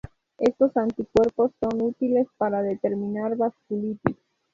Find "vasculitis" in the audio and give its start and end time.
3.37-4.15